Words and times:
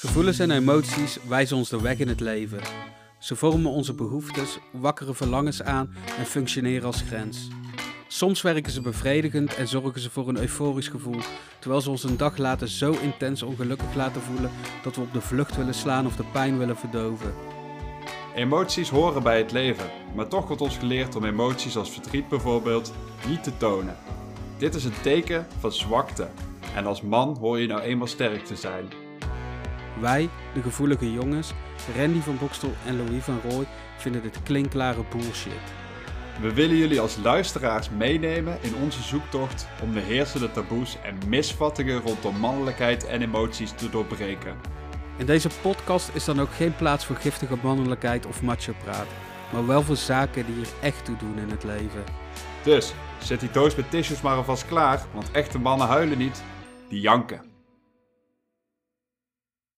Gevoelens 0.00 0.38
en 0.38 0.50
emoties 0.50 1.18
wijzen 1.28 1.56
ons 1.56 1.68
de 1.68 1.80
weg 1.80 1.98
in 1.98 2.08
het 2.08 2.20
leven. 2.20 2.60
Ze 3.18 3.36
vormen 3.36 3.70
onze 3.70 3.94
behoeftes, 3.94 4.58
wakkeren 4.72 5.14
verlangens 5.14 5.62
aan 5.62 5.94
en 6.18 6.26
functioneren 6.26 6.86
als 6.86 7.02
grens. 7.02 7.48
Soms 8.08 8.42
werken 8.42 8.72
ze 8.72 8.80
bevredigend 8.80 9.54
en 9.54 9.68
zorgen 9.68 10.00
ze 10.00 10.10
voor 10.10 10.28
een 10.28 10.38
euforisch 10.38 10.88
gevoel, 10.88 11.20
terwijl 11.58 11.80
ze 11.80 11.90
ons 11.90 12.04
een 12.04 12.16
dag 12.16 12.36
later 12.36 12.68
zo 12.68 12.94
intens 13.02 13.42
ongelukkig 13.42 13.94
laten 13.94 14.20
voelen 14.22 14.50
dat 14.82 14.96
we 14.96 15.02
op 15.02 15.12
de 15.12 15.20
vlucht 15.20 15.56
willen 15.56 15.74
slaan 15.74 16.06
of 16.06 16.16
de 16.16 16.24
pijn 16.32 16.58
willen 16.58 16.76
verdoven. 16.76 17.34
Emoties 18.34 18.88
horen 18.88 19.22
bij 19.22 19.38
het 19.38 19.52
leven, 19.52 19.90
maar 20.14 20.28
toch 20.28 20.46
wordt 20.46 20.62
ons 20.62 20.76
geleerd 20.76 21.16
om 21.16 21.24
emoties 21.24 21.76
als 21.76 21.90
verdriet 21.90 22.28
bijvoorbeeld 22.28 22.92
niet 23.28 23.42
te 23.42 23.56
tonen. 23.56 23.96
Dit 24.58 24.74
is 24.74 24.84
een 24.84 25.00
teken 25.02 25.46
van 25.58 25.72
zwakte 25.72 26.28
en 26.74 26.86
als 26.86 27.02
man 27.02 27.36
hoor 27.40 27.58
je 27.58 27.66
nou 27.66 27.80
eenmaal 27.80 28.06
sterk 28.06 28.44
te 28.44 28.56
zijn. 28.56 29.08
Wij, 30.00 30.28
de 30.54 30.62
gevoelige 30.62 31.12
jongens, 31.12 31.52
Randy 31.96 32.20
van 32.20 32.38
Bokstel 32.40 32.72
en 32.86 32.96
Louis 32.96 33.22
van 33.22 33.40
Rooij, 33.48 33.66
vinden 33.96 34.22
dit 34.22 34.42
klinkklare 34.42 35.04
bullshit. 35.10 35.52
We 36.40 36.54
willen 36.54 36.76
jullie 36.76 37.00
als 37.00 37.16
luisteraars 37.22 37.90
meenemen 37.90 38.58
in 38.60 38.74
onze 38.74 39.02
zoektocht 39.02 39.66
om 39.82 39.92
de 39.92 40.00
heersende 40.00 40.50
taboes 40.50 40.96
en 41.02 41.18
misvattingen 41.28 42.00
rondom 42.00 42.36
mannelijkheid 42.36 43.06
en 43.06 43.22
emoties 43.22 43.70
te 43.70 43.90
doorbreken. 43.90 44.54
In 45.16 45.26
deze 45.26 45.48
podcast 45.62 46.10
is 46.14 46.24
dan 46.24 46.40
ook 46.40 46.52
geen 46.52 46.76
plaats 46.76 47.04
voor 47.06 47.16
giftige 47.16 47.56
mannelijkheid 47.62 48.26
of 48.26 48.42
macho-praat, 48.42 49.06
maar 49.52 49.66
wel 49.66 49.82
voor 49.82 49.96
zaken 49.96 50.46
die 50.46 50.60
er 50.60 50.70
echt 50.80 51.04
toe 51.04 51.16
doen 51.16 51.38
in 51.38 51.50
het 51.50 51.64
leven. 51.64 52.04
Dus 52.62 52.94
zet 53.18 53.40
die 53.40 53.50
doos 53.50 53.74
met 53.74 53.90
tissues 53.90 54.20
maar 54.20 54.36
alvast 54.36 54.66
klaar, 54.66 55.02
want 55.12 55.30
echte 55.30 55.58
mannen 55.58 55.86
huilen 55.86 56.18
niet, 56.18 56.42
die 56.88 57.00
janken. 57.00 57.49